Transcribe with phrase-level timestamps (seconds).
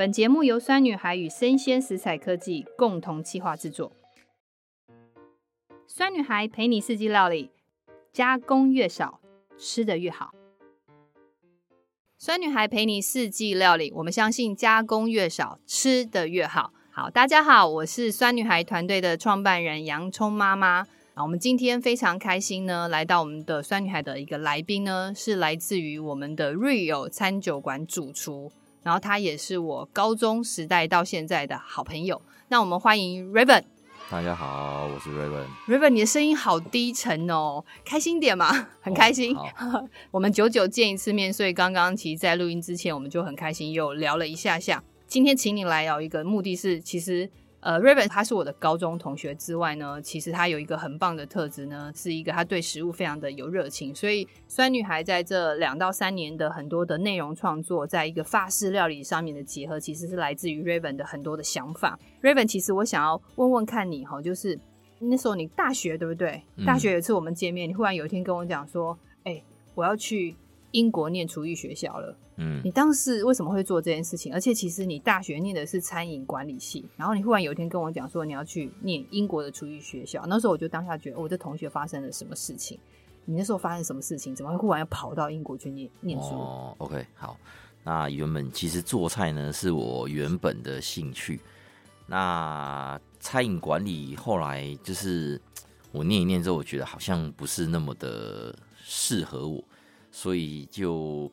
[0.00, 3.92] 本节目由酸女孩与生鲜食材科技共同企划制作。
[5.86, 7.50] 酸女孩陪你四季料理，
[8.10, 9.20] 加工越少，
[9.58, 10.30] 吃得越好。
[12.16, 16.72] 酸女孩陪你四季料理，我们相信加工越少，吃得越好。
[16.90, 20.86] 好，大家好，我是酸女孩团队的创办人洋葱妈妈。
[21.16, 28.50] 我们今天非常开心呢，来到我们的酸女孩的一个来宾呢，是来自于我们的 Rio 餐酒馆主厨。
[28.82, 32.20] 然后他也是我高中时代到现在的好朋友。
[32.48, 33.62] 那我们欢迎 Raven。
[34.10, 35.46] 大家好，我是 Raven。
[35.68, 39.36] Raven，你的声音好低沉哦，开心点嘛，很开心。
[39.36, 44.82] 哦、 我们久久见一次面，所以刚刚其实，在录音之前，我们就很开心又聊了一下下。
[45.06, 47.30] 今天请你来聊一个目的是，其实。
[47.60, 53.94] 呃，Raven 他是我的高中同学之外呢，其实他有一个很棒的特质呢，是一个他对食物非常的有热情。
[53.94, 61.98] 所以酸女孩在这两到三年的很多的内容创作，在一个法式料理上面的结合，其实是来自于 Raven 的很多的想法。
[62.22, 64.58] Raven，其实我想要问问看你哈，就是
[64.98, 66.42] 那时候你大学对不对？
[66.56, 70.34] 嗯、大学有一次我们见面，你忽然有一天跟我讲说，哎、欸，我要去
[70.72, 72.16] 英国念厨艺学校了。
[72.36, 74.32] 嗯，你当时为什么会做这件事情？
[74.32, 82.78] 而且其实你大学念的是餐饮管理系，然后你忽然有一天跟我讲说你要去念英国的厨艺学校，那时候我就当下觉得，我的同学发生了什么事情？
[83.26, 84.34] 你那时候发生什么事情？
[84.34, 86.28] 怎么会忽然要跑到英国去念念书？
[86.30, 87.36] 哦，OK，好，
[87.84, 91.38] 那原本其实做菜呢是我原本的兴趣，
[92.06, 95.40] 那餐饮管理后来就是
[95.92, 99.62] 我念一念之后，我觉得好像不是那么的适合我，
[100.10, 101.30] 所以就。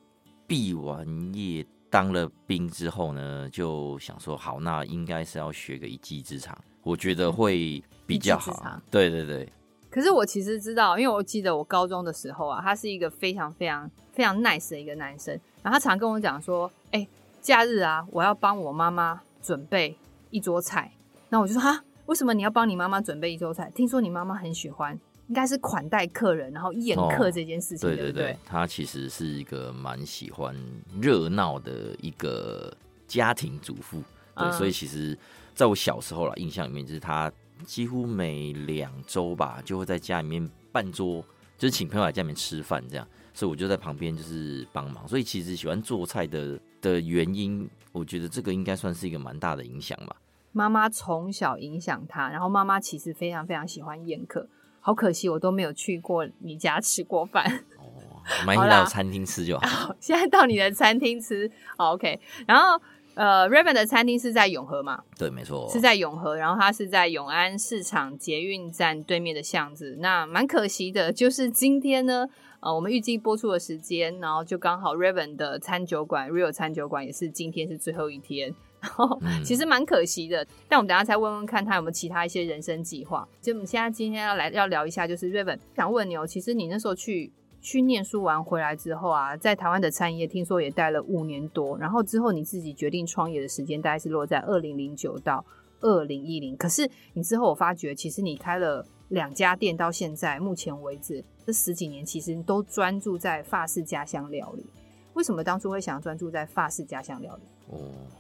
[0.49, 8.81] 毕完业当了兵之后呢，就想说好，那应该是要学个一技之长，我觉得会比较好。
[8.89, 9.51] 对对对。
[9.91, 17.09] 可是我其实知道，因为我记得我高中的时候啊，他是一个非常非常非常 nice 的一个男生，然后他常跟我讲说：“哎、欸，
[17.41, 19.97] 假日啊，我要帮我妈妈准备
[20.29, 20.93] 一桌菜。”
[21.27, 23.69] 那我就说：“哈，为什么你要帮你妈妈准备一桌菜？
[23.75, 30.55] 听说你妈妈很喜欢。”应该是款待客人，然后宴客这件事情，哦、对对对，对他其实是一个蛮喜欢
[31.01, 32.75] 热闹的一个
[33.07, 33.99] 家庭主妇，
[34.35, 35.17] 对，嗯、所以其实
[35.53, 37.31] 在我小时候啦，印象里面就是他
[37.65, 41.21] 几乎每两周吧，就会在家里面办桌，
[41.57, 50.15] 就是请朋友来家里面吃饭这样，所以我就在旁边就是帮忙，所以其实喜欢做菜的的原因，我觉得这个应该算是一个蛮大的影响吧。
[50.53, 54.47] 妈妈从小影响他，然后妈妈其实非常非常喜欢宴客。
[54.87, 57.45] 好可惜，我都没有去过你家吃过饭。
[57.77, 59.67] 哦，买你到餐厅吃就好。
[59.67, 62.17] 好，现在到你的餐厅吃，好 OK。
[62.47, 62.81] 然后，
[63.13, 65.03] 呃，Raven 的餐厅是在永和嘛？
[65.17, 66.37] 对，没错，是在永和。
[66.37, 69.97] 然后它是在永安市场捷运站对面的巷子。
[69.99, 72.29] 那蛮可惜的，就是今天呢，
[72.59, 78.53] 呃，我们预计播出的时间，然后就刚好 Raven 的餐酒馆 Real 餐酒馆也是今天是最后一天。
[78.79, 83.27] 然后其实蛮可惜的，嗯、但我们等下再问问看他有没有其他一些人生计划。
[83.41, 95.43] 就我们现在今天要来要聊一下，就是 Raven 想问你哦，其实你那时候去去念书完回来之后啊，在台湾的餐饮业听说也待了五年多，然后之后你自己决定创业的时间大概是落在二零零九到
[95.81, 96.55] 二零一零。
[96.57, 104.65] 可是你之后我发觉，其实你开了两家店，到现在目前为止这十几年，其实都专注在法式家乡料理。
[105.13, 107.41] 为什么当初会想要专注在法式家乡料理？
[107.69, 107.79] 哦，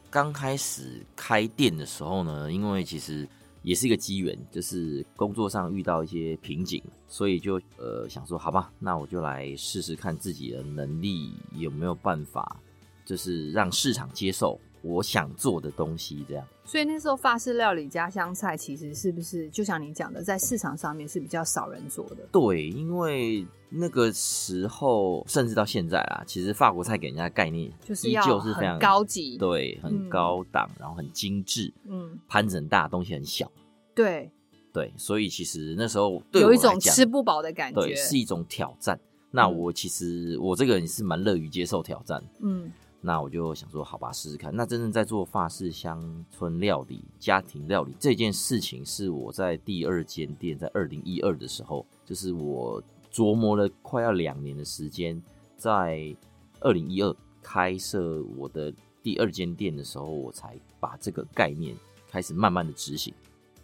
[0.09, 3.27] 刚开始开店的时候呢，因为其实
[3.61, 12.59] 也是一个机缘，就是工作上遇到一些瓶颈，所以就呃想说，好吧，那我就来试试看自己的能力有没有办法，
[13.05, 14.59] 就是让市场接受。
[14.87, 16.47] 我想做的东西，这样。
[16.63, 22.27] 所以那时候法式料理家乡菜，其实是不是就像你讲的，在市场上面是比较少人做的？
[22.31, 33.49] 对，因为那个时候，甚至到现在啊，其实法国菜给人家的概念就是依旧是非常高级，对，很高档，嗯、然后很精致，嗯，盘子很大，东西很小，
[33.95, 34.29] 对，
[34.73, 38.99] 对，所以其实那时候对有一种吃不饱的感觉，对，是一种挑战。
[39.31, 42.69] 那我其实、嗯、我这个人是蛮乐于接受挑战，嗯。
[43.07, 44.53] 那我就想说，好吧，试试看。
[44.53, 55.23] 那真正在做法式乡村料理、家庭料理这件事情，是我在第二间店，在二零一二的时候，就是我琢磨了快要两年的时间，
[55.55, 56.13] 在
[56.59, 61.73] 二零一二开设我的第二间店的时候，我才把这个概念
[62.09, 63.13] 开始慢慢的执行。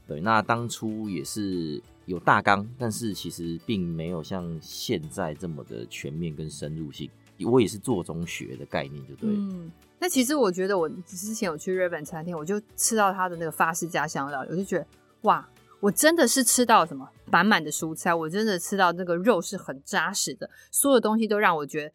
[0.07, 7.09] 对，那当初也是有大纲，但是其实并没有像现在这么的全面跟深入性。
[7.45, 9.29] 我也是做中学的概念，就对。
[9.29, 14.85] 嗯，那其实我觉得，我之前有去日本餐厅，我就吃到他的那个法式家乡料理，我就觉得
[15.21, 15.47] 哇，
[15.79, 21.93] 我真的是吃到什么满满的蔬菜，我真的吃到那个肉是很扎实的，所有东西都让我觉得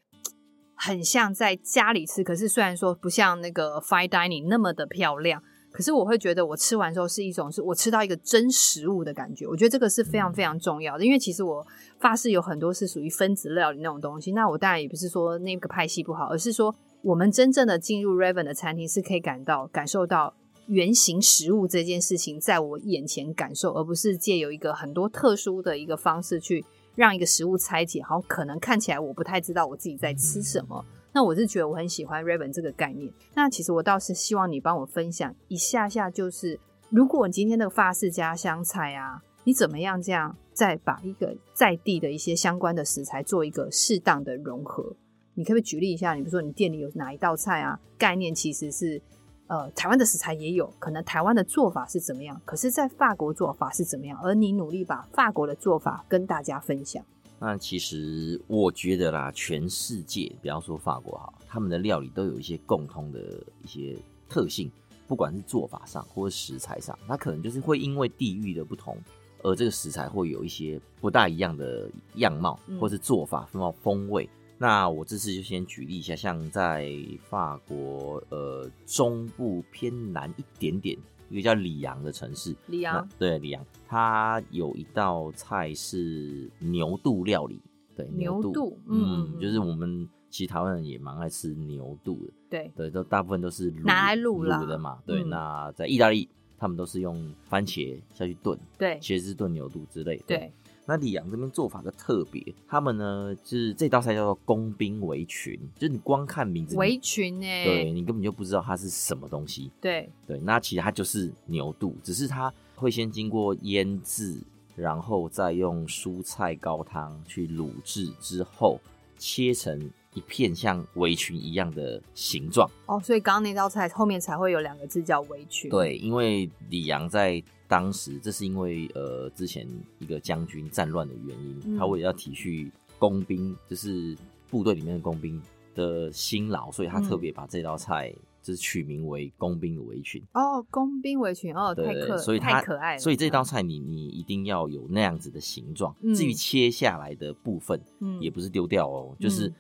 [0.74, 9.46] 很像在家里吃，可是虽然说不像那个 fine dining 那么的漂亮，可是我会觉得我吃完之后是一种是我吃到一个真食物的感觉。
[9.46, 11.66] 我觉得这个是非常非常重要的，因为其实我
[11.98, 14.32] 法式有很多是属于分子料理那种东西。
[14.32, 20.34] 那我当然也不是说那个派系不好，而是说我们真正的进入 Raven 的餐厅是可以感到感受到
[20.66, 26.64] 原型食物这件事情在我眼前感受，而不是借由一个很多特殊的一个方式去。
[26.94, 30.84] 让一个食物拆解，好，可能看起来我不太知道我自己在吃什么。
[31.18, 33.12] 那我是觉得我很喜欢 Raven 这个概念。
[33.34, 36.60] 那其实我倒是希望你帮我分享一下下，就是
[36.90, 44.94] 如果你今天的法式家香菜啊，你怎么样这样再把一个在地的一些相关的食材做一个适当的融合？
[45.34, 46.14] 你可不可以举例一下？
[46.14, 47.80] 你比如说你店里有哪一道菜啊？
[47.98, 49.02] 概念其实是。
[49.48, 52.38] 呃，台湾的食材也有可能，台湾的做法是怎么样？
[52.44, 54.20] 可是，在法国做法是怎么样？
[54.22, 57.02] 而你努力把法国的做法跟大家分享。
[57.40, 63.96] 那其实我觉得啦，全世界，比方说法国哈，他们的料理都有一些共通的一些
[64.28, 64.70] 特性，
[65.06, 68.98] 不管是做法上或者食材上，它可能就是会因为地域的不同，
[69.44, 74.28] 而这个食材会有一些不大一样的样貌，或是做法风貌风味。
[74.60, 76.92] 那我这次就先举例一下，像在
[77.30, 82.54] 法国呃中部偏南一点点，一个叫里昂的城市。
[82.66, 87.60] 里昂，对，里昂，它有一道菜是牛肚料理。
[87.94, 92.32] 对，牛肚，牛肚嗯，嗯，就是我们其实台湾人也蛮爱吃牛肚的。
[92.48, 94.98] 对，对，都大部分都是拿来卤的嘛。
[95.04, 100.24] 对，嗯、那在意大利，他们都是用番茄下去炖，对，茄子炖牛肚之类的。
[100.26, 100.52] 对。
[100.90, 109.70] 那里昂这边做法的特别，他们呢就是这道菜叫做工兵围裙，就是你光看名字围裙哎，对，你根本就不知道它是什么东西。
[109.82, 114.40] 对对，那其实它就是牛肚，只是它会先经过腌制，
[114.76, 118.80] 然后再用蔬菜高汤去卤制之后，
[119.18, 122.70] 切成一片像围裙一样的形状。
[122.86, 125.70] 哦，所以刚刚那道菜后面才会有两个字叫围裙。
[125.70, 127.42] 对，因为李阳在。
[127.70, 129.68] 当时这是因为呃之前
[129.98, 134.16] 一个将军战乱的原因，嗯、他为了要体恤工兵，就是
[134.48, 135.38] 部队里面的工兵
[135.74, 140.24] 的辛劳，所以他特别把这道菜就是取名为工兵的围裙。
[140.32, 142.98] 哦，工兵围裙哦，太可所以太可爱了。
[142.98, 145.94] 所以这道菜你你一定要有那样子的形状。
[146.00, 149.52] 嗯、至于切下来的部分，嗯，也不是丢掉哦，嗯、就是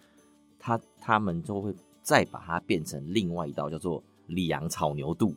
[0.76, 5.34] 他他们就会再把它变成另外一道叫做里昂炒牛肚。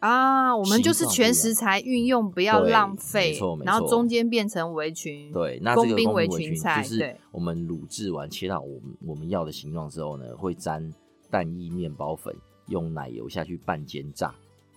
[0.00, 3.66] 啊，我们就是全食材运用，不要浪费，没错没错。
[3.66, 10.92] 然后中间变成围裙，对，那这个围裙菜就是我们卤制完切到我们我们要的形状之后呢，会沾
[11.30, 12.34] 蛋液面包粉，
[12.66, 14.34] 用奶油下去半煎炸，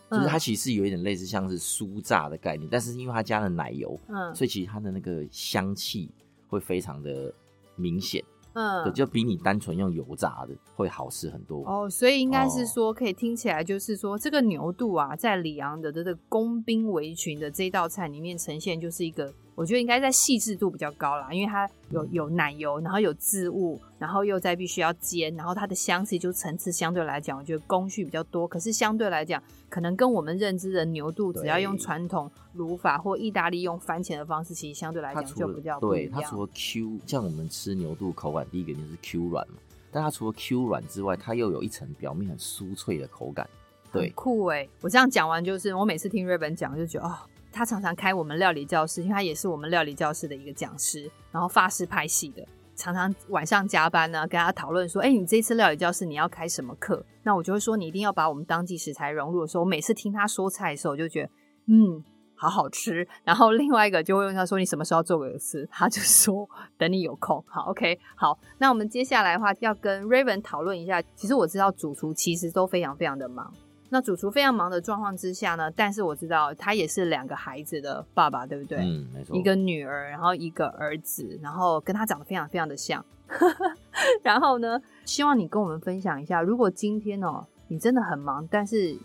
[0.09, 6.11] 嗯、就是它其实有一点类似像是酥炸的概念，但是因为它加了奶油，嗯，所以其实它的那个香气
[6.47, 7.33] 会非常的
[7.75, 8.23] 明显。
[8.55, 11.89] 嗯，对，就比你单纯用油炸的会好吃很多哦。
[11.89, 19.31] 所以应该是说，可以听起来就是说，这个牛肚啊，在里昂的这个工兵围裙的这道菜里面呈现，就是一个。
[19.55, 28.45] 我觉得应该在细致度比较高啦，因为它有有奶油，然后有渍物，然后又在必须要煎，然后它的香气就层次相对来讲，我觉得工序比较多。
[28.45, 36.09] 可是相对来讲，可能跟我们认知的牛肚，只要用传统卤法或意大利用番茄的方式，其实相对来讲就比较不一样。
[36.09, 39.55] 对，它除了 Q，像我们吃牛肚口感，第一个就是 Q 软嘛，
[39.89, 43.49] 但它除了 Q 软之外，它又有一层表面很酥脆的口感。
[43.93, 44.67] 对，酷哎！
[44.81, 47.15] 我这样讲完，就是我每次听 Raven 讲，就觉得哦。
[47.55, 52.45] 他常常开我们料理教室，因为他也是我们料理教室的一个讲师，然后法式拍戏的，
[52.75, 61.29] 常常晚上加班呢，跟他讨论说：“哎、你这次料理教室你要开什么课？”那我就会说：“你一定要把我们当季食材融入的时候，我每次听他说菜的时候，我就觉得
[61.67, 62.03] 嗯，
[62.35, 66.47] 好好吃。”然后另外一个就会问他说：“你什么时候做给我吃？”他就说
[66.77, 68.37] ：“等你有空。”好，OK，好。
[68.57, 71.01] 那我们接下来的话要跟 Raven 讨论一下。
[71.15, 73.53] 其实我知道主厨其实都非常非常的忙。
[73.89, 78.79] 那主厨非常忙的状况之下呢，但是我知道他也是两个孩子的爸爸，对不对？
[78.79, 79.35] 嗯，没错。
[79.37, 83.03] 一个女儿，然后一个儿子，然后跟他长得非常非常的像。
[84.23, 88.97] 然后呢，希望你跟我们分享一下，如果今天哦，你真的很忙，但是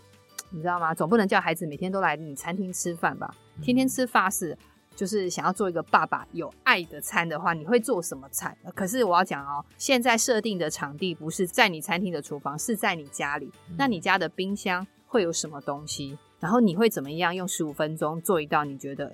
[0.49, 0.93] 你知道吗？
[0.93, 3.33] 总不能叫孩子每天都来你餐厅吃饭吧？
[3.61, 4.57] 天天吃法式。
[4.95, 8.55] 就是想要做一个爸爸有爱的餐的话，你会做什么菜？
[8.75, 13.51] 可是我要讲哦，现在设定的场地不是在你餐厅的厨房，是在你家里。
[13.77, 16.17] 那你家的冰箱会有什么东西？
[16.39, 19.13] 然后你会怎么样用十五分钟做一道你觉得，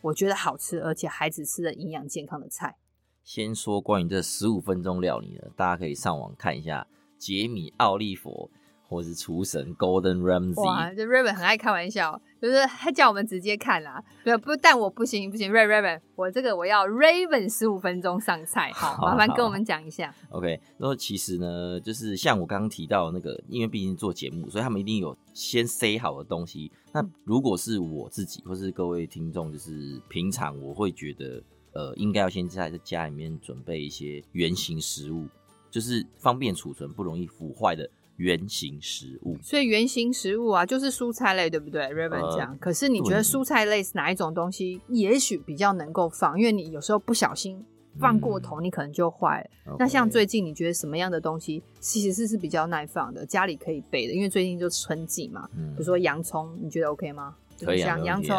[0.00, 2.76] 我觉得好吃，而且孩子吃的营养健康的菜？
[3.24, 6.86] 先说关于这十五分钟料理呢，大家可以上网看一下
[7.18, 8.50] 杰米奥利佛
[8.92, 10.62] 或是厨神 Golden Ramsay。
[10.62, 14.04] 哇，这 Raven 很爱开玩笑，就是他叫我们直接看啦。
[14.22, 20.14] 对，不，但我不行不行，Raven，我这个我要 Raven 十五分钟上菜，好，好 麻烦跟我们讲一下。
[20.30, 26.70] OK，那么其实呢，就是像我刚刚提到那个，因为毕竟做节目，所以他们一定有先塞好的东西。
[26.92, 35.26] 那如果是我自己，或是各位听众，就是平常我会觉得，呃，应该要先在家里面准备一些圆形食物，
[35.70, 37.88] 就是方便储存、不容易腐坏的。
[38.22, 46.38] 原形食物，所以原形食物啊，就是蔬菜类，对不对？Raven 讲、呃，可是你觉得蔬菜类是哪一种东西，也许比较能够放？
[46.38, 47.64] 因为你有时候不小心
[47.98, 49.50] 放过头，你可能就坏了。
[49.72, 54.12] 嗯、那像最近，你觉得什么样的东西其实是是比较耐放的，家里可以备的？
[54.14, 57.34] 因为最近就春季嘛，嗯、比如说洋葱，你觉得 OK 吗？
[57.64, 58.36] 可以像洋葱，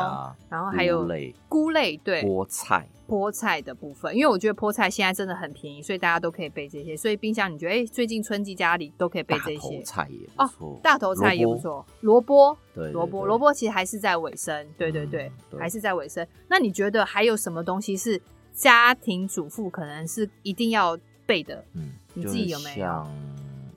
[0.50, 6.98] 然后还有菇类，菇类对，菠菜，菠菜的部分，因为我觉得菠菜现在真的很便宜，所以大家都可以备这些。
[6.98, 9.84] 所以冰箱你觉得，哎、欸，最近春季家里都可以备这些。
[9.84, 16.26] 菜也不错，哦，大头菜也不错，萝卜，对，萝卜，萝卜其实还是在尾声，对对对，还是在尾声。
[16.48, 18.20] 那你觉得还有什么东西是
[18.52, 21.64] 家庭主妇可能是一定要备的？
[21.74, 22.78] 嗯，你自己有没有？
[22.78, 23.08] 像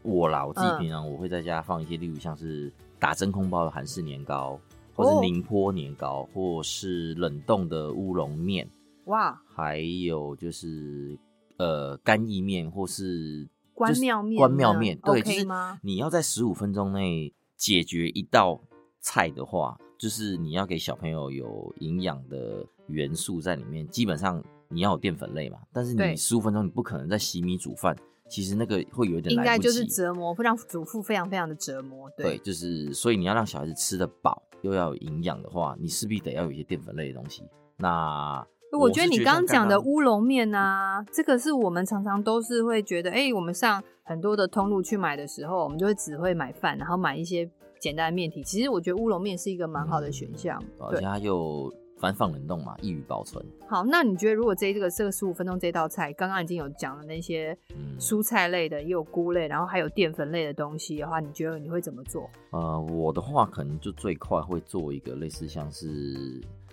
[0.03, 4.59] 我啦，我自己平常我会在家放一些，例如像是打真空包的韩式年糕。
[4.99, 8.67] 或是宁波年糕，哦、或是冷冻的乌龙面，
[9.07, 11.19] 哇，还有就是
[11.57, 15.81] 呃干意面，或是关庙面，关庙面，对，OK 吗？
[15.83, 18.61] 你要在十五分钟内解决一道
[19.01, 25.59] 菜的话，就是你要给小朋友有营养的元素在里面，基本上你要有淀粉类嘛。
[25.73, 27.97] 但是你十五分钟你不可能在洗米煮饭。
[28.29, 32.11] 其实那个会有点应该就是折磨，会让主妇非常非常的折磨。
[32.17, 37.45] 对，对，就是所以你要让小孩子吃得饱又要有营养的话，你势必得要有一些淀粉类的东西。
[37.77, 47.49] 那我觉得你刚刚讲的乌龙面啊，这个是我们常常都是会觉得，哎、欸，我们上很多的通路去买的时候，我们就会只会买饭，然后买一些
[47.81, 48.43] 简单的面体。
[48.43, 51.73] 其实我觉得乌龙面是一个蛮好的选项，嗯、对而且它又。
[51.99, 53.43] 反正放冷冻嘛，易于保存。
[53.67, 57.57] 好，那你觉得如果这这个这个十五分钟这道菜，刚刚已经有讲了那些
[57.99, 62.29] 蔬菜类的，也有菇类，然后还有淀粉类的东西的话，你觉得你会怎么做？
[62.51, 65.89] 呃，我的话可能就最快会做一个类似像是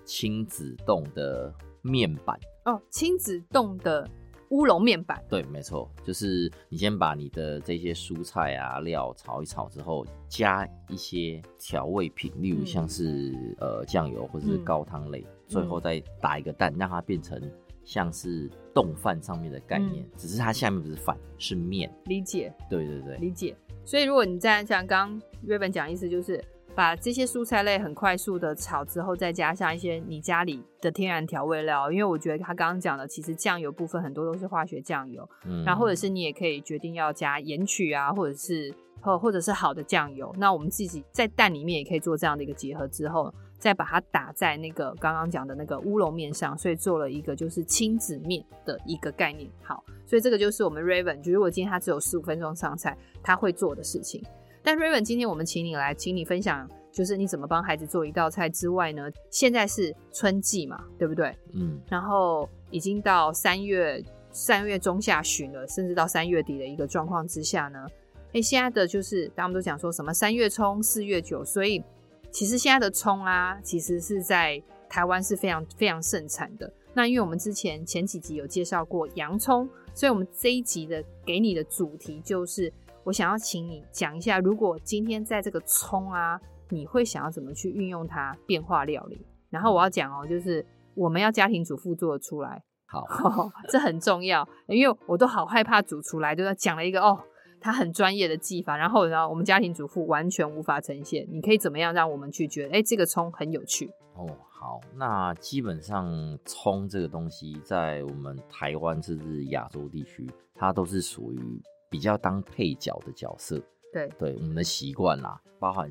[0.04, 2.36] 亲子冻的面板
[2.66, 4.10] 哦，亲子冻的。
[4.50, 17.42] 乌龙面板，对，没错，就是你先把你的这些蔬菜啊料炒一炒之后，加一些调味品，例如像是、嗯、呃酱油或者是高汤类，嗯、最后再打一个蛋，让它变成
[17.84, 21.92] 像是冻饭上面的概念，嗯、只是它下面不是饭，是面。
[22.06, 23.58] 理解，对对对，理解。
[23.84, 26.40] 所以如果你在像刚刚 Raven 讲，意思就是。
[26.76, 49.48] 把这些蔬菜类很快速的炒之后，再加上一些你家里的天然调味料，因为我觉得他刚刚讲的，其实酱油部分很多都是化学酱油，嗯，然后或者是你也可以决定要加盐曲啊，或者是或或者是好的酱油，那我们自己在蛋里面也可以做这样的一个结合之后，再把它打在那个刚刚讲的那个乌龙面上，所以做了一个就是亲子面的一个概念。
[49.62, 54.24] 好，所以这个就是我们 Raven，就如果今天他只有十五分钟上菜，他会做的事情。
[54.66, 59.12] 但 Raven，今天我们请你来，请你分享，就是你怎么帮孩子做一道菜之外呢？
[59.30, 61.36] 现在是春季嘛，对不对？
[61.52, 61.82] 嗯。
[61.90, 64.02] 然后已经到三月
[64.32, 67.86] 三月中下旬了，甚至到三月底的一个状况之下呢，
[68.32, 71.84] 哎，现在的就是大家都讲说什么三月葱四月韭，所以
[72.32, 76.72] 其实现在的葱啊，其实是在台湾是非常非常盛产的。
[76.94, 82.72] 那因为我们之前前几集有介绍过洋葱，所以我们这一集的给你的主题就是。
[83.04, 89.26] 我想要请你讲一下，如果今天在这个葱啊，你会想要怎么去运用它变化料理？
[89.50, 97.20] 然后我要讲哦，就是我们要家庭主妇做得出来，好、 哦，这很重要，因为我都好害怕煮出来，就是讲了一个哦，
[97.60, 101.28] 他很专业的技法，然后然后我们家庭主妇完全无法呈现。
[101.30, 103.92] 你可以怎么样让我们去觉得，哎，这个葱很有趣？
[104.16, 106.08] 哦，好，那基本上
[106.46, 111.62] 葱这个东西，在我们台湾甚至亚洲地区，它都是属于。
[111.94, 113.62] 比较当配角的角色，
[113.94, 114.10] 对。
[114.18, 115.88] 对，我们的习惯啦，包含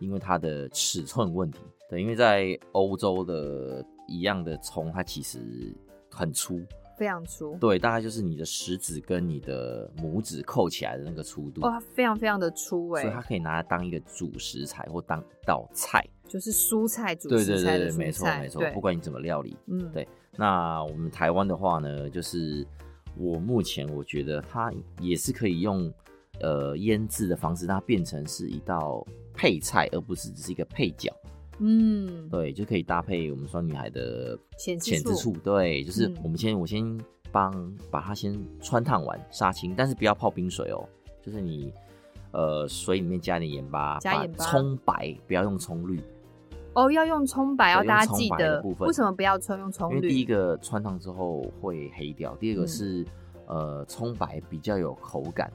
[0.00, 5.38] 因为它的尺寸问题，对，因为在欧洲的一样的葱，它其实
[6.10, 6.60] 很粗，
[6.98, 22.66] 非常粗，对，大概就是你的食指跟你的拇指扣起来的那个粗度，哇，非常非常的粗哎，所以它可以拿来当一个主食材或当一道菜，就是蔬菜主食材的蔬菜，没错没错，对不管你怎么料理，嗯，对，那我们台湾的话呢，就是。
[23.16, 25.92] 我目前我觉得它也是可以用，
[26.40, 31.12] 呃，腌制的方式，它变成是一道配菜，而不是只是一个配角。
[31.60, 35.32] 嗯，对，就可以搭配我们双女孩的浅之处。
[35.44, 40.88] 对，就是我们先，嗯、我先帮把它先穿烫完杀青，但是不要泡冰水哦。
[41.22, 41.72] 就是你，
[42.32, 46.00] 呃水里面加点盐巴，加盐巴，葱白不要用葱绿。
[46.74, 48.62] 哦，要用葱白，要大家记得。
[48.80, 49.96] 为什么不要葱用葱绿？
[49.96, 53.02] 因为第一个穿烫之后会黑掉，第二个是、
[53.48, 55.52] 嗯、呃葱白比较有口感。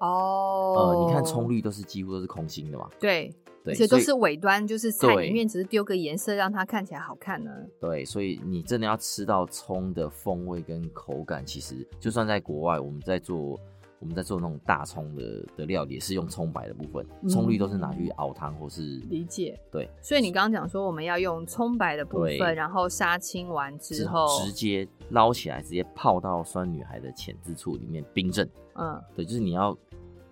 [0.00, 0.74] 哦。
[0.76, 2.88] 呃，你看葱绿都是几乎都是空心的嘛。
[2.98, 3.32] 对。
[3.64, 7.50] 对，而且都是尾端，就是菜里面只是丢个颜色，让它看起来好看呢。
[7.78, 13.56] 对，所以你真的要吃到葱的风味跟口感，其实就算在国外，我们在做
[14.02, 18.82] 我们在做那种大葱的的料理，也是用葱白的部分，葱绿都是拿去熬汤或是。
[19.08, 19.58] 理解。
[19.70, 28.46] 对，所以你刚刚讲说我们要用葱白的部分，然后杀青完之后直接捞起来，直接泡到酸女孩的浅渍醋里面冰镇。
[28.74, 29.74] 嗯，对，就是你要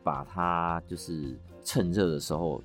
[0.03, 2.61] 把它就是趁热的时候。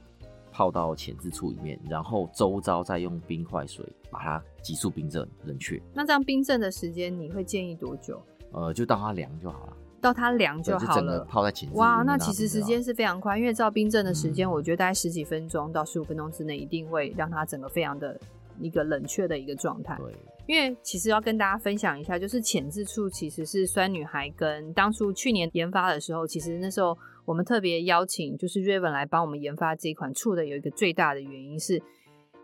[0.58, 5.82] 泡到浅渍醋里面，然后周遭再用冰块水把它急速冰镇冷却。
[5.94, 8.24] 那这样冰镇的时间你会建议多久？
[8.54, 9.74] 呃，就到它凉就好了。
[10.06, 11.26] 到它凉就好了。
[11.28, 11.52] 泡在。
[11.74, 18.20] 哇，那其实时间是非常快，因为照冰镇的时间，我觉得大概十几分钟到十五分钟之内，一定会让它整个非常的
[18.60, 19.98] 一个冷却的一个状态。
[19.98, 20.14] 对。
[20.48, 26.98] 因为其实要跟大家分享一下，就是浅渍醋其实是酸女孩跟当初去年研发的时候，其实那时候。
[27.26, 31.82] 我们特别邀请就是 Raven 来帮我们研发这一款醋的，有一个最大的原因是，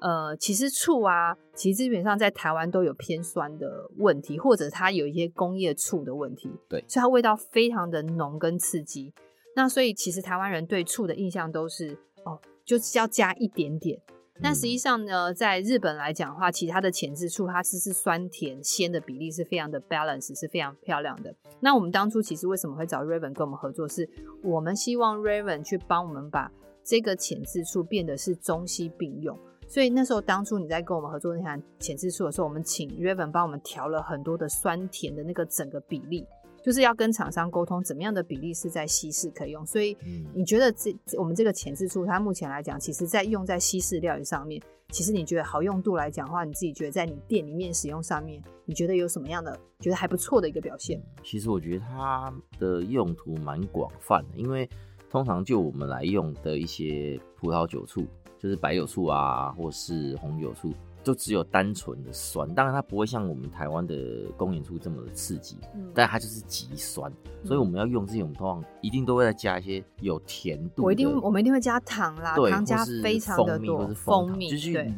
[0.02, 9.14] 呃，其实醋啊，其实基本上在台湾都有偏酸的问题，或者它有一些工业醋的问题，对，所以它味道非常的浓跟刺激。
[9.56, 14.02] 那所以其实台湾人对醋的印象都是，哦，就是要加一点点。
[14.40, 21.36] 那实际上呢，在日本来讲的话，其他的前置醋它是是酸甜鲜的比例是非常的 balance，是非常漂亮的。
[21.60, 24.10] 那我们当初其实为什么会找 Raven 跟我们合作，是
[24.42, 26.52] 我们希望 Raven 去帮我们把
[26.84, 29.38] 这个前置醋变得是中西并用。
[29.72, 36.28] 所以那时候当初你在跟我们合作那款浅渍醋的时候，我们请 Raven 帮我们调了很多的酸甜的那个整个比例。
[36.62, 39.98] 就是要跟厂商沟通怎么样的比例是在西式可以用，所以
[40.34, 51.02] 你觉得这我们这个浅渍醋，它目前来讲，其实在用在西式料理上面，其实你觉得好用度来讲的话，你自己觉得在你店里面使用上面，你觉得有什么样的觉得还不错的一个表现？
[51.24, 54.70] 其实我觉得它的用途蛮广泛的，因为
[55.10, 58.06] 通常就我们来用的一些葡萄酒醋，
[58.42, 60.74] 就是白酒醋啊，或是红酒醋。
[61.04, 63.96] 就只有单纯的酸，当然它不会像我们台湾的
[64.38, 67.12] 工业醋这么的刺激，嗯，但它就是极酸，
[67.42, 70.84] 嗯，所以我们要用这种通常一定都会再加一些有甜度。
[70.84, 74.94] 我一定，我们一定会加糖啦，糖加非常的多，或是蜂蜜，就是去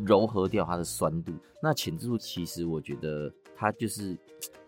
[0.00, 1.32] 柔和掉它的酸度。
[1.62, 4.14] 那浅渍醋其实我觉得它就是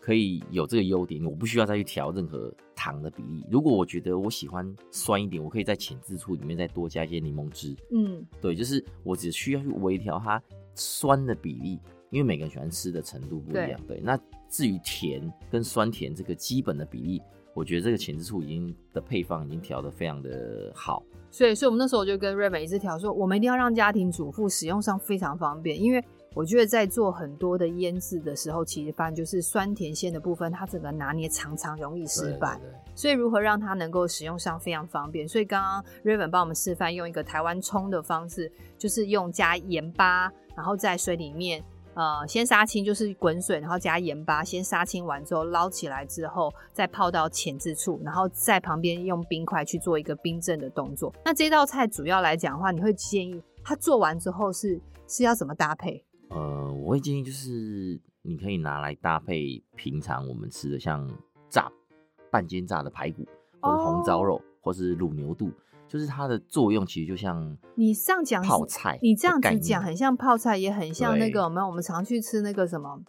[0.00, 3.44] 可以有这个优点，我不需要再去调任何糖的比例。
[3.50, 7.76] 如果我觉得我喜欢酸一点，我可以在浅汁醋里面再多加一些柠檬汁。
[7.92, 10.42] 嗯，对，就是我只需要去微调它。
[10.74, 13.78] 酸的比例，因为每个人喜欢吃的程度不一样。
[13.86, 17.20] 对，对，那至于甜跟酸甜这个基本的比例，
[17.52, 21.02] 我觉得这个浅渍醋已经的配方已经调的非常的好。
[21.30, 26.02] 所以，所以我们那时候就跟 Raven 一直调说，我们一定要让家庭主妇使用上非常方便，因为。
[26.34, 32.56] 我觉得在做很多的腌制的时候，其实发现就是酸甜鲜的部分，它整个拿捏常常容易失败。
[32.58, 32.92] 对对对。
[32.94, 35.26] 所以如何让它能够使用上非常方便？
[35.26, 41.64] 所以刚刚 Raven 帮我们示范用一个台湾葱的方式，就是用加盐巴，然后在水里面
[41.94, 51.12] 呃先杀青，就是滚水，然后加盐巴，先杀青完之后捞起来之后，再泡到浅渍醋，然后在旁边用冰块去做一个冰镇的动作。
[51.24, 56.04] 那这道菜主要来讲的话，你会建议它做完之后是是要怎么搭配？
[56.30, 61.08] 呃，我会建议就是你可以拿来搭配平常我们吃的，像
[61.48, 61.70] 炸、
[62.30, 63.26] 半煎炸的排骨，
[63.60, 65.50] 或者红烧肉，或是卤牛肚，
[65.88, 73.00] 就是它的作用其实就像你这样讲泡菜，你这样子讲很像泡菜，也很像那个我们我们常去吃那个什么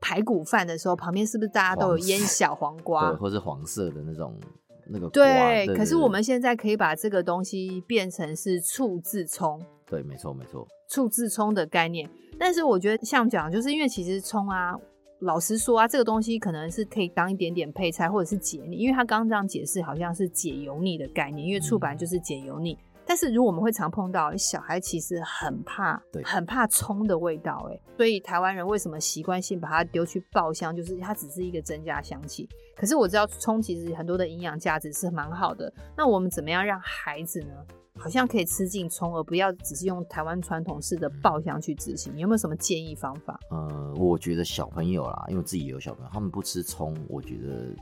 [0.00, 4.40] 排骨饭的时候，旁边是不是大家都有腌小黄瓜，对，或是黄色的那种
[4.86, 9.60] 那个对，可是我们现在可以把这个东西变成是醋渍葱，
[9.92, 12.08] 对，没错没错，醋渍葱的概念。
[12.38, 14.74] 但是我觉得像讲，就是因为其实葱啊，
[15.20, 18.78] 老实说啊，这个东西可能是可以当一点点配菜，或者是解腻。
[18.78, 22.72] 因为他刚刚这样解释，好像是解油腻的概念，因为醋本来就是解油腻。
[22.72, 22.84] 嗯。
[23.04, 32.48] 但是如果我们会常碰到小孩，其实很怕，对，很怕葱的味道，哎，所以台湾人为什么习惯性把它丢去爆香，就是它只是一个增加香气。
[32.74, 35.70] 可是我知道葱其实很多的营养价值是蛮好的。
[35.94, 37.54] 那我们怎么样让孩子呢？
[38.02, 42.12] 好像可以吃进葱，而不要只是用台湾传统式的爆香去执行。
[42.12, 43.38] 你有没有什么建议方法？
[43.48, 47.72] 呃，我觉得小朋友啦，因为自己也有小朋友，他们不吃葱，我觉得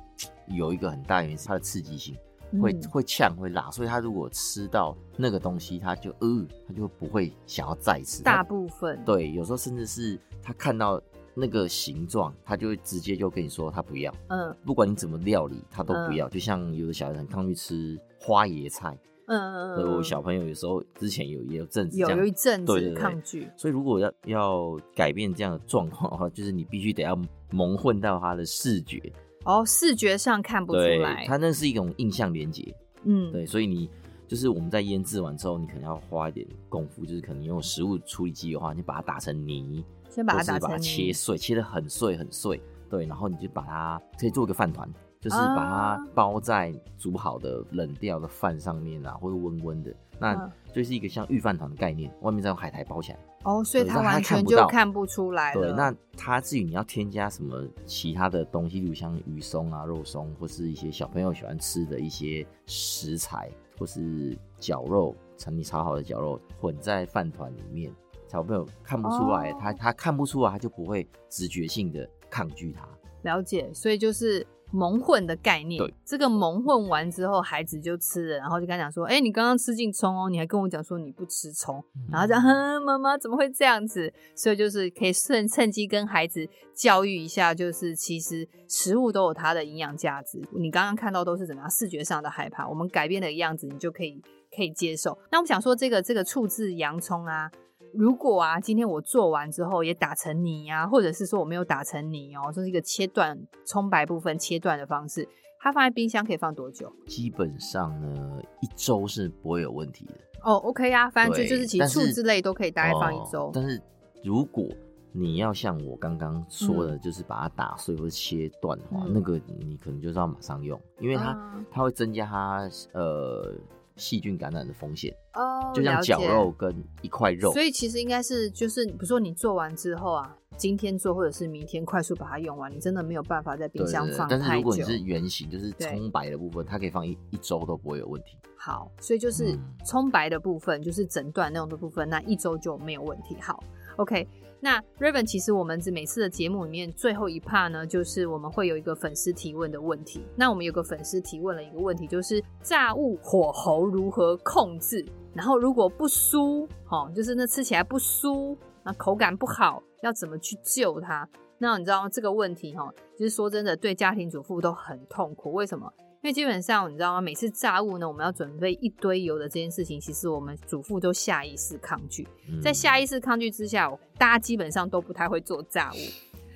[0.48, 2.14] 有一个很大原因是它的刺激性，
[2.61, 8.22] 会、嗯、会呛会辣，所以他如果吃到那个东西，他就呃，他就不会想要再吃。
[8.22, 11.00] 大部分对，有时候甚至是他看到
[11.35, 14.14] 那个形状，他就会直接就跟你说他不要。
[14.28, 16.28] 嗯，不管你怎么料理，他都不要。
[16.28, 18.94] 嗯、就像有的小孩很抗拒吃花椰菜。
[19.31, 19.97] 嗯嗯嗯。
[19.97, 23.49] 我小朋友有时候之前有也有阵子有有一阵子抗拒。
[23.57, 27.19] 所以如果要要改变这样的状况的话，就是你必须得要
[27.51, 29.01] 蒙混到他的视觉。
[29.45, 31.25] 哦，视觉上看不出来。
[31.27, 32.75] 他那是一种印象连接。
[33.05, 33.88] 嗯，对，所以你。
[34.31, 44.88] 就是我们在腌制完之后，你可能要花一点功夫，就是可能用食物处理机的话，你把它打成泥，先把它打成泥，把它切碎，切的很碎很碎，对，然后你就把它可以做一个饭团，
[45.20, 53.18] 就是把它包在煮好的冷掉的饭上面啊，或者温温的，那就是一个像御饭团的概念，外面再用海苔包起来。
[53.44, 55.54] 哦，所以它完全就看不出来。
[55.54, 63.50] 对，那它至于你要添加什么其他的东西，比如像鱼松啊、肉松，或是一些小朋友喜欢吃的一些食材。
[63.78, 67.90] 或是绞肉，成你炒好的绞肉混在饭团里面，
[68.28, 72.87] 小朋友看不出来，他他看不出来，他就不会直觉性的抗拒它。
[73.22, 74.46] 了解，所以就是。
[74.72, 81.83] 蒙混的概念，对，这个蒙混完之后，孩子就吃了，然后就跟他讲说：“哎、欸，你刚刚吃进葱哦，你还跟我讲说你不吃葱。
[81.96, 90.40] 嗯”然后讲：“哼，妈妈怎么会这样子？”所以就是可以趁趁机跟孩子教育一下，就是其实食物都有它的营养价值。
[90.52, 94.22] 你刚刚看到都是怎么样视觉上的害怕，我们改变的样子，你就可以
[94.54, 95.18] 可以接受。
[95.30, 97.50] 那我们想说，这个这个处置洋葱啊。
[97.94, 106.92] 如果啊，今天我做完之后也打成泥啊，或者是说我没有打成泥哦，这是一个切断葱白部分切断的方式，它放在冰箱可以放多久？
[107.07, 110.14] 基本上呢，一周是不会有问题的。
[110.42, 113.46] 哦，OK 啊，反正就就是其实醋之类都可以大概放一周。
[113.46, 113.81] 哦，但是
[114.22, 114.66] 如果
[115.12, 123.55] 你要像我刚刚说的，就是把它打碎或者切断的话，嗯，那个你可能就是要马上用，因为它，嗯，它会增加它呃。
[124.00, 134.40] 细菌感染的风险哦，oh, 就像绞肉跟一块肉，所以其实应该是就是，比如说你做完之后啊，今天做或者是明天快速把它用完，你真的没有办法在冰箱放太久。
[134.40, 138.38] 但是如果你是圆形，就是葱白的部分，它可以放一一周都不会有问题。
[138.56, 143.36] 好，所以就是葱白的部分，就是整段那种的部分，那一周就没有问题。
[143.40, 143.62] 好
[144.00, 144.26] ，OK。
[144.62, 150.22] 那 Raven，其实我们这每次的节目里面最后一 part 呢，就是我们会有一个粉丝提问的问题。
[150.36, 155.02] 那我们有个粉丝提问了一个问题，就是炸物火候如何控制？
[155.32, 161.26] 然后如果不酥，哦，就是那吃起来不酥，那口感不好，要怎么去救它？
[161.56, 165.52] 那你知道这个问题哈，就是说真的，对家庭主妇都很痛苦。
[165.52, 165.90] 为什么？
[166.22, 167.20] 因为基本上你知道吗？
[167.20, 172.28] 每次炸物呢，我们要准备一堆油的这件事情，其实我们主妇都下意识抗拒。
[172.62, 175.96] 在下意识抗拒之下，大家基本上都不太会做炸物。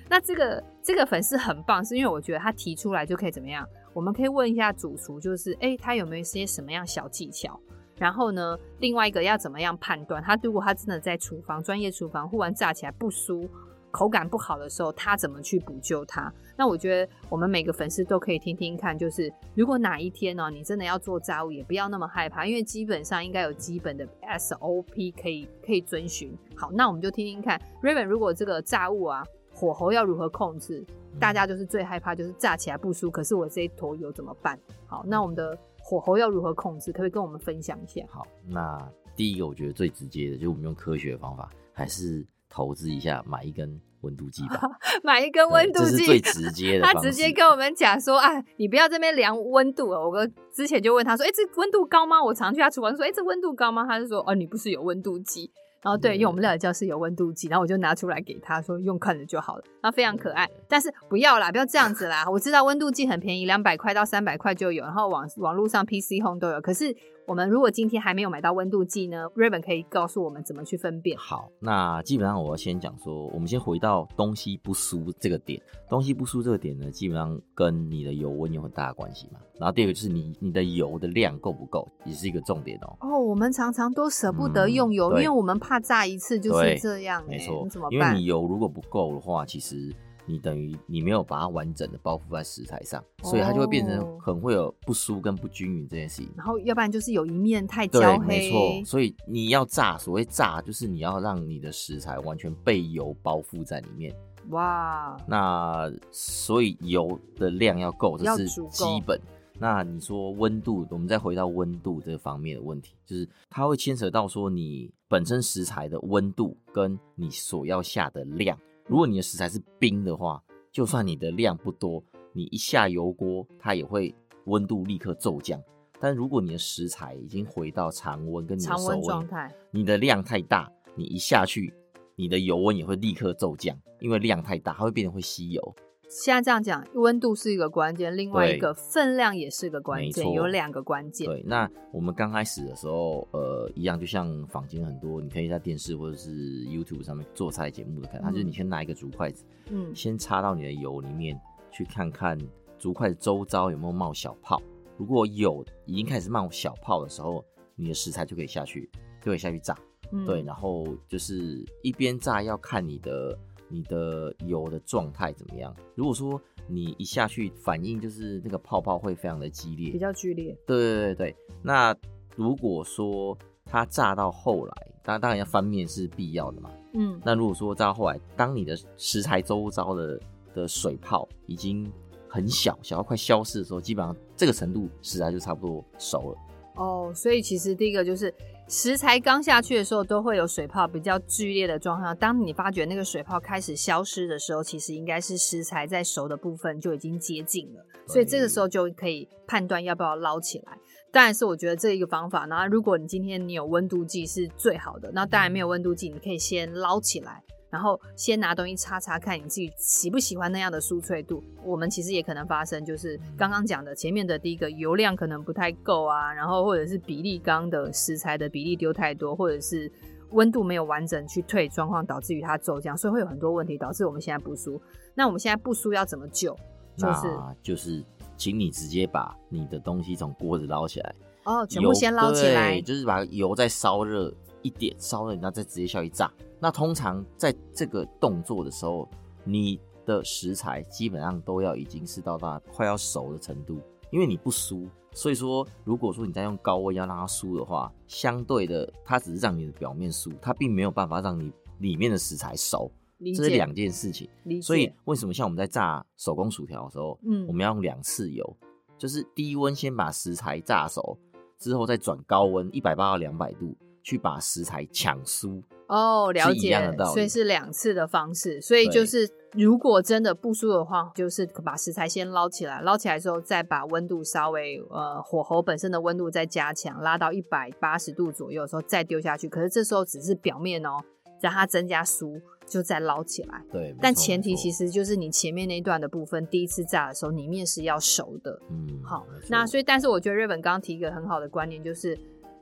[0.07, 3.67] 那这个这个粉丝很棒，是因为我觉得他提出来就可以怎么样？
[3.91, 7.59] 我们可以问一下主厨，就是哎、欸，他有没有一些什么样小技巧？
[7.97, 10.21] 然后呢，另外一个要怎么样判断？
[10.21, 13.49] 他如果他真的在厨房专业厨房，忽然炸起来不酥。
[13.95, 16.29] 口感不好的时候，他怎么去补救它？
[16.57, 24.05] 那我觉得我们每个粉丝都可以听听看，就是如果哪一天呢、你真的要做炸物，也不要那么害怕，因为基本上应该有基本的
[24.37, 26.37] SOP 可以可以遵循。
[26.57, 30.85] 好，那我们就听听看，Raven，如果这个炸物啊，火候要如何控制？
[31.17, 34.59] 大家就是最害怕就是炸起来不酥，可是我这一坨油怎么办？
[34.87, 36.91] 好，那我们的火候要如何控制？
[36.91, 38.05] 可不可以跟我们分享一下？
[38.09, 38.77] 好，那
[39.15, 42.25] 第一个我觉得最直接的，就是我们用科学的方法，还是。
[42.55, 44.61] 投资一下，买一根温度计吧。
[45.03, 46.85] 买一根温度计，这是最直接的。
[46.85, 49.99] 他直接跟我们讲说啊，你不要这边量温度了。
[49.99, 52.23] 我哥之前就问他说，哎、欸，这温度高吗？
[52.23, 53.85] 我常去他厨房说，哎、欸，这温度高吗？
[53.85, 55.51] 他就说，哦，你不是有温度计？
[55.81, 59.63] 然后对，因为我们料理教室有温度计，然后我就拿出来给他说，用看着就好了。
[59.81, 62.23] 然后非常可爱，但是不要啦，不要这样子啦。
[62.31, 66.95] 我知道温度计很便宜，两百块到三百块就有，然后网网络上 PC Home 都有，可是。
[67.27, 71.17] 我们如果今天还没有买到温度计呢，Raven 可以告诉我们怎么去分辨。
[71.17, 75.59] 好，那基本上我要先讲说，我们先回到东西不酥这个点。
[75.89, 79.39] 东西不酥这个点呢，基本上跟你的油温有很大的关系嘛。
[79.59, 82.95] 然后第二个就是你你的油的量够不够，也是一个重点哦。
[83.01, 87.27] 哦，我们常常都舍不得用油，嗯、因为我们怕炸一次就是这样、欸。
[87.27, 87.93] 没错，怎么办？
[87.93, 89.91] 因为你油如果不够的话，其实。
[90.25, 96.31] 你等于你没有把它完整的包覆在食材上，所以它就会变成很会有不酥跟不均匀这件事情。
[96.35, 98.25] 然后要不然就是有一面太焦黑。
[98.25, 98.85] 对，没错。
[98.85, 104.13] 所以你要炸，所谓炸就是你要让你的食材完全被油包覆在里面。
[104.49, 105.15] 哇。
[105.27, 109.19] 那所以油的量要够，这是基本。
[109.57, 118.57] 那你说温度，我们再回到温度这方面的问题，就是它会牵扯到说你本身食材的温度跟你所要下的量。
[118.87, 124.13] 如果你的食材是冰的话，就算你的量不多，你一下油锅，它也会
[124.45, 125.59] 温度立刻骤降。
[125.99, 129.27] 但如果你的食材已经回到常温跟你的熟温，
[129.71, 131.73] 你的量太大，你一下去，
[132.15, 135.75] 你的油温也会立刻骤降，因为量太大，它会变得会吸油。
[136.07, 141.27] 现在这样讲，温度是一个关键，另外一个分量也是个关键，有两个关键。
[141.27, 146.31] 对，那我们刚开始的时候，呃，一样，就像坊间很多，你可以在电视或者是
[146.65, 151.39] YouTube 上面做菜节目的看，它、嗯、就是你先拿一个竹筷子，嗯，先插到你的油里面
[151.71, 152.37] 去看看
[152.79, 154.61] 竹筷子周遭有没有冒小泡，
[154.97, 157.43] 如果有已经开始冒小泡的时候，
[157.75, 158.89] 你的食材就可以下去，
[159.21, 159.77] 就可以下去炸。
[160.11, 163.37] 嗯、对，然后就是一边炸要看你的。
[163.67, 165.75] 你的油的状态怎么样？
[165.95, 170.57] 如果说你一下去反应就是那个泡泡会非常的激烈，比较剧烈。
[170.65, 171.35] 对对对对。
[171.61, 171.95] 那
[172.35, 174.73] 如果说它炸到后来，
[175.03, 176.71] 当然当然要翻面是必要的嘛。
[176.93, 177.19] 嗯。
[177.23, 180.19] 那如果说炸到后来，当你的食材周遭的
[180.53, 181.91] 的水泡已经
[182.27, 186.37] 很小，小到快消失的时候，基本上这个程度食材就差不多熟了。
[186.75, 188.33] 哦，所以其实第一个就是。
[188.67, 200.77] 食材刚下去的时候都会有水泡比较剧烈的状况，当你发觉那个水泡开始消失的时候，其实应该是食材在熟的部分就已经接近了，所以这个时候就可以判断要不要捞起来。
[201.11, 207.43] 当然是我觉得这一个方法，那如果你今天你有温度计是最好的，那当然没有温度计，你可以先捞起来。
[207.75, 211.43] 然后先拿东西擦擦看，你自己喜不喜欢那样的酥脆度。
[211.61, 219.91] 我们其实也可能发生，就是刚刚讲的前面的第一个油量可能不太够啊，然后或者是比例缸的食材的比例丢太多，或者是
[220.29, 224.79] 温度没有完整去退状况，导致于它骤降，所以会有很多问题导致我们现在不酥。
[225.13, 226.57] 那我们现在不酥要怎么救？
[226.95, 227.27] 就是
[227.61, 228.01] 就是，
[228.37, 234.33] 请你直接把你的东西从锅子捞起来哦，全部先捞起来，就是把油再烧热
[234.65, 236.31] 一点，烧了然后再直接下去炸。
[236.59, 239.07] 那通常在这个动作的时候，
[239.43, 252.91] 你的食材基本上都要已经是到达快要熟的程度，因为你不酥，所以说如果说你在用高温要让它酥的话，相对的它只是让你的表面酥，它并没有办法让你里面的食材熟，
[253.35, 254.27] 这是两件事情。
[254.61, 258.57] 所以为什么像我们在炸手工薯条的时候，嗯，我们要用两次油，
[258.97, 261.17] 就是低温先把食材炸熟，
[261.59, 263.75] 之后再转高温一百八到两百度。
[264.05, 266.79] 去把食材抢酥哦，了解，
[267.11, 268.61] 所以是两次的方式。
[268.61, 279.49] 所以就是如果真的不酥的话，就是把食材先捞起来，捞起来之后再把温度稍微呃火候本身的温度再加强，拉到一百八十度左右的时候再丢下去。
[279.49, 280.99] 可是这时候只是表面哦，
[281.41, 283.63] 让它增加酥，就再捞起来。
[283.71, 288.59] 对，但前提其实就是你前面那一段的部分，第一次炸的时候里面是要熟的。
[288.69, 292.15] 嗯，好，那所以但是我觉得 Raven 刚刚提一个很好的观念，就是。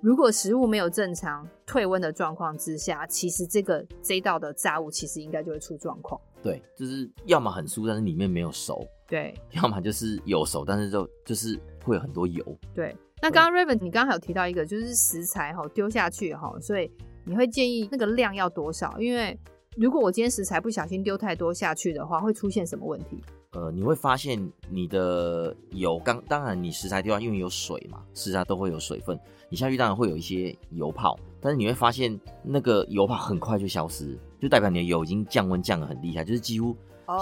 [0.03, 6.19] 如果食物没有正常退温的状况之下，其实这个这一道的炸物其实应该就会出状况。
[6.41, 12.43] 对，就是要么很酥，但是里面没有熟；对，要么就是有熟，但是就就是会有很多油。
[12.75, 16.91] 对，那刚刚 Raven 你刚刚有提到一个，就是食材哈丢下去哈，所以
[17.23, 18.93] 你会建议那个量要多少？
[18.99, 19.39] 因为
[19.77, 23.23] 如果我今天食材不小心丢太多下去的话，会出现什么问题？
[23.53, 29.19] 呃，你会发现你的油刚，当然你食材地方，因为有水嘛，食材都会有水分。
[29.47, 36.75] 你下去当然会有一些油泡，但是你会发现那个油泡很快就消失，就代表你的油已经降温降得很厉害，就是几乎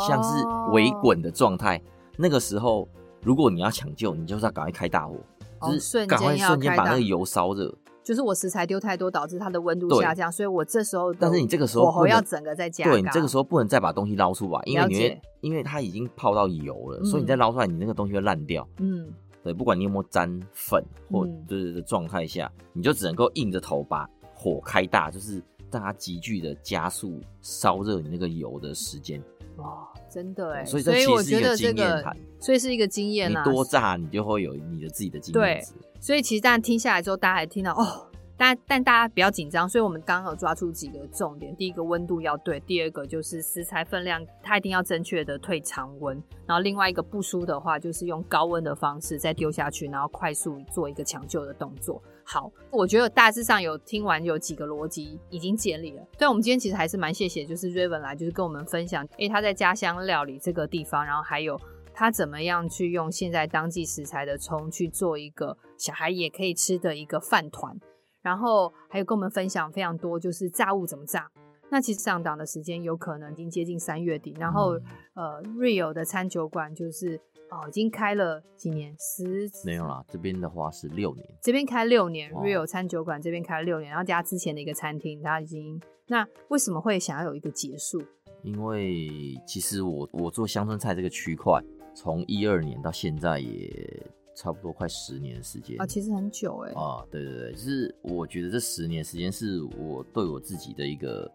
[0.07, 1.75] 像是微滚的状态。
[1.75, 1.85] Oh.
[2.17, 2.87] 那个时候，
[3.21, 5.17] 如果你要抢救，你就是要赶快开大火
[5.59, 7.73] ，oh, 就是赶快瞬间把那个油烧热。
[8.03, 12.85] 就是我食材丢太多，导致它的温度下降，所以我这时候，但是你这个时候火候要整个再加。
[12.85, 18.67] 对，你这个时候不能再把东西捞出来，因为你会因为它已经泡到油了，嗯、所以你再捞出来，你那个东西会烂掉。
[18.79, 19.07] 嗯。
[19.43, 21.33] 对，不管你有没有沾粉或者
[21.73, 29.19] 的状态下，嗯、你就只能够硬着头把火开大，就是让它急剧的加速烧热你那个油的时间。
[29.61, 30.65] 哇，真的哎！
[30.65, 32.03] 所以所以我觉得这个
[32.39, 33.43] 所以是一个经验啊。
[33.45, 35.41] 你多炸，你就会有你的自己的经验。
[35.41, 35.63] 对，
[35.99, 38.07] 所以其实大家听下来之后，大家还听到哦。
[38.37, 41.55] 但但大家不要紧张，所以我们刚刚有抓出几个重点。
[41.55, 46.15] 第一个温度要对，第二个就是食材分量，它一定要正确的退常温。
[46.47, 52.01] 然后另外一个不输的话，就是用高温的方式再丢下去，然后快速做一个抢救的动作。
[52.23, 56.03] 好，我觉得大致上有听完有几个逻辑已经建立了。
[56.17, 61.59] 但我们今天其实还是蛮谢谢，就是 Raven 来就是跟我们分享，诶，他在家乡料理这个地方，然后还有
[61.93, 67.75] 他怎么样去用现在当季食材的葱去做一个小孩也可以吃的一个饭团。
[68.21, 71.27] 然后还有跟我们分享非常多，就是炸物怎么炸。
[71.71, 74.35] 那其实上档的时间有可能已经接近三月底。
[74.37, 74.71] 然后，
[75.13, 77.15] 呃，Rio 的餐酒馆就是
[77.49, 78.93] 哦，已经开了几年？
[78.99, 81.25] 十没有啦，这边的话是六年。
[81.41, 85.81] 这边开六年，Rio 餐酒馆这边开了六年，然后加之前的一个餐厅，它已经。
[86.07, 88.03] 那为什么会想要有一个结束？
[88.43, 89.09] 因为
[89.47, 91.61] 其实我我做乡村菜这个区块，
[91.95, 94.11] 从一二年到现在也。
[94.33, 96.71] 差不多快十年的时间啊，其实很久哎。
[96.71, 101.29] 啊，对对对，就是我觉得这十年时间是我对我自己的一个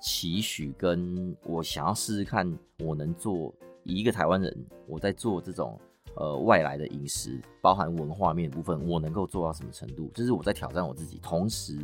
[0.00, 2.50] 期许，跟我想要试试看，
[2.84, 5.78] 我能做一个台湾人，我在做这种
[6.16, 10.10] 呃外来的饮食，包含文化面的部分，我能够做到什么程度？
[10.14, 11.76] 就是我在挑战我自己，同时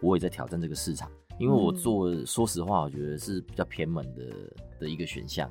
[0.00, 4.24] 我也在挑战这个市场，因为我做，嗯、说实话，我觉得是比较偏门的
[4.80, 5.50] 的一个选项。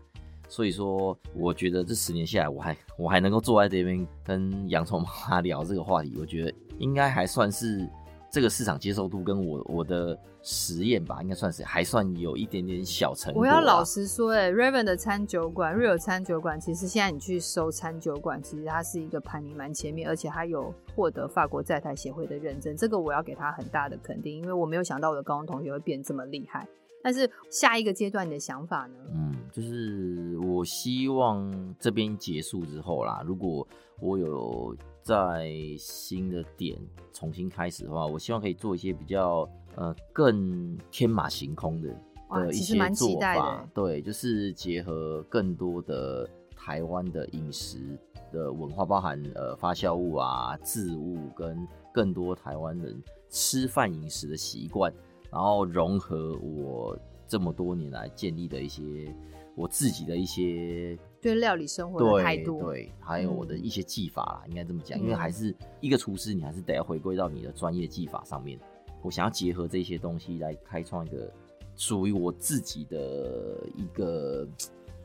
[0.50, 7.86] 所以说，我觉得这十年下来，我还我还能够坐在这边跟洋葱妈妈聊这个话题，我觉得应该还算是
[8.30, 13.42] 这个市场接受度跟我我的实验吧，应该算是还算有一点点小成果。
[13.42, 26.68] 我要老实说，欸，哎，Raven 的餐酒馆，Real 餐酒馆，其实现在你去搜餐酒馆，其实它是一个排名蛮前面，而且它有获得法国在台协会的认证，这个我要给他很大的肯定，因为我没有想到我的高中同学会变这么厉害。
[27.04, 28.96] 但是下一个阶段你的想法呢？
[29.14, 33.66] 嗯，就是我希望这边结束之后啦，如果
[34.00, 34.76] 我有
[35.08, 36.78] 在新的点
[37.14, 41.88] 重新开始的话，我希望可以做一些比较呃更天马行空的
[42.30, 43.66] 的一些做法。
[43.74, 47.98] 对，就是结合更多的台湾的饮食
[48.34, 54.94] 的文化，包含呃发酵物啊、渍物，跟更多台湾人吃饭饮食的习惯。
[55.32, 59.16] 然后融合我这么多年来建立的一些
[59.56, 68.60] 我自己的一些对料理生活的态度，对，还有我的一些技法啦，嗯、应该这么讲，因为还是一个厨师，你还是得要回归到你的专业技法上面。
[69.02, 71.32] 我想要结合这些东西来开创一个
[71.76, 74.48] 属于我自己的一个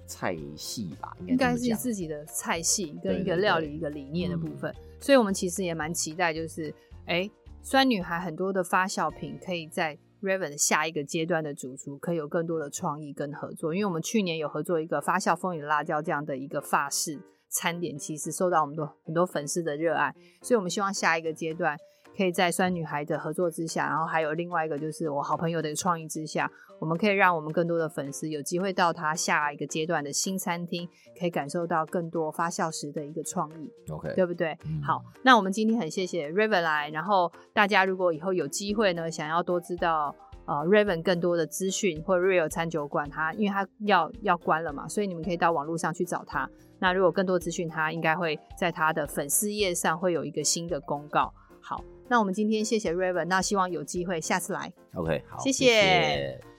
[0.06, 4.74] 菜系吧，应该是自己的菜系跟一个料理一个理念的部分。
[5.00, 6.74] 所以我们其实也蛮期待，就是
[7.06, 7.30] 哎，
[7.62, 9.98] 酸女孩很多的发酵品可以在。
[10.22, 21.76] Raven 下一个阶段的主厨可以有更多的创意跟合作，因为我们去年有合作一个发酵风雨辣椒这样的一个法式餐点，其实受到我们的很多粉丝的热爱，所以我们希望下一个阶段
[22.16, 34.56] 可以在酸女孩的合作之下，然后还有另外一个就是我好朋友的创意之下，我们可以让我们更多的粉丝有机会到他下一个阶段的新餐厅，可以感受到更多发酵时的一个创意，OK，对不对？
[34.64, 40.14] 嗯、好，那我们今天很谢谢 Raven 来，然后大家如果以后有机会呢，想要多知道。
[40.44, 46.50] 呃，Raven 更多的资讯或 Real 餐酒馆，它因为它要要关了嘛，所以你们可以到网络上去找他。
[46.80, 51.32] 那如果更多资讯，他应该会在他的粉丝页上会有一个新的公告。
[51.60, 51.80] 好，
[52.12, 54.70] 那我们今天谢谢 Raven，那希望有机会下次来。
[54.96, 55.64] OK，好，谢谢。
[55.64, 56.51] 谢谢。